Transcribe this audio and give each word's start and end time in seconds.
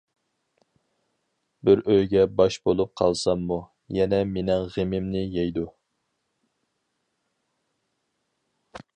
بىر 1.67 1.81
ئۆيگە 1.91 2.23
باش 2.39 2.55
بولۇپ 2.69 2.91
قالساممۇ، 3.01 3.59
يەنە 3.97 4.21
مېنىڭ 4.29 4.65
غېمىمنى 4.77 5.21
يەيدۇ. 5.37 5.67